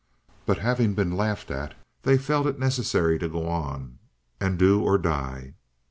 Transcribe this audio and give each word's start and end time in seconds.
But 0.47 0.57
having 0.57 0.95
been 0.95 1.15
laughed 1.15 1.51
at, 1.51 1.75
they 2.01 2.17
felt 2.17 2.47
it 2.47 2.57
necessary 2.57 3.19
to 3.19 3.29
go 3.29 3.47
on, 3.47 3.99
and 4.39 4.57
do 4.57 4.81
or 4.81 4.97
die. 4.97 5.53